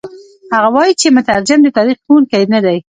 هغه 0.53 0.69
وايي 0.75 0.93
چې 1.01 1.07
مترجم 1.17 1.59
د 1.63 1.67
تاریخ 1.77 1.97
ښوونکی 2.05 2.43
نه 2.53 2.59
دی. 2.65 2.77